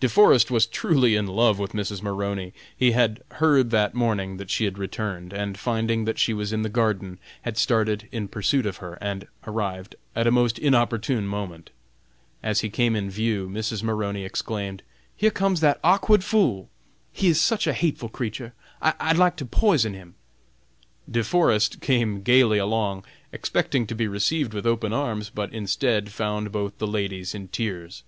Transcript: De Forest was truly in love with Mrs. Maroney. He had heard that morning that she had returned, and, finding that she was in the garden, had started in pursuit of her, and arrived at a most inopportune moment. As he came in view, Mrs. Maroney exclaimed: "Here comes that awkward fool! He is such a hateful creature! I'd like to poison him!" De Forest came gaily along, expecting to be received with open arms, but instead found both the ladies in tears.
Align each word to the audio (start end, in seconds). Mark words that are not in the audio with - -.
De 0.00 0.08
Forest 0.08 0.50
was 0.50 0.64
truly 0.64 1.16
in 1.16 1.26
love 1.26 1.58
with 1.58 1.72
Mrs. 1.74 2.00
Maroney. 2.00 2.54
He 2.74 2.92
had 2.92 3.20
heard 3.32 3.68
that 3.72 3.94
morning 3.94 4.38
that 4.38 4.48
she 4.48 4.64
had 4.64 4.78
returned, 4.78 5.34
and, 5.34 5.58
finding 5.58 6.06
that 6.06 6.18
she 6.18 6.32
was 6.32 6.50
in 6.50 6.62
the 6.62 6.70
garden, 6.70 7.18
had 7.42 7.58
started 7.58 8.08
in 8.10 8.26
pursuit 8.26 8.64
of 8.64 8.78
her, 8.78 8.96
and 9.02 9.26
arrived 9.46 9.94
at 10.14 10.26
a 10.26 10.30
most 10.30 10.58
inopportune 10.58 11.26
moment. 11.26 11.68
As 12.42 12.60
he 12.62 12.70
came 12.70 12.96
in 12.96 13.10
view, 13.10 13.50
Mrs. 13.50 13.82
Maroney 13.82 14.24
exclaimed: 14.24 14.82
"Here 15.14 15.30
comes 15.30 15.60
that 15.60 15.78
awkward 15.84 16.24
fool! 16.24 16.70
He 17.12 17.28
is 17.28 17.38
such 17.38 17.66
a 17.66 17.74
hateful 17.74 18.08
creature! 18.08 18.54
I'd 18.80 19.18
like 19.18 19.36
to 19.36 19.44
poison 19.44 19.92
him!" 19.92 20.14
De 21.10 21.22
Forest 21.22 21.82
came 21.82 22.22
gaily 22.22 22.56
along, 22.56 23.04
expecting 23.30 23.86
to 23.88 23.94
be 23.94 24.08
received 24.08 24.54
with 24.54 24.64
open 24.66 24.94
arms, 24.94 25.28
but 25.28 25.52
instead 25.52 26.12
found 26.12 26.50
both 26.50 26.78
the 26.78 26.86
ladies 26.86 27.34
in 27.34 27.48
tears. 27.48 28.04